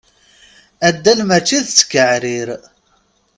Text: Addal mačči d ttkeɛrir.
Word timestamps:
Addal 0.87 1.19
mačči 1.27 1.59
d 1.65 1.67
ttkeɛrir. 1.67 2.49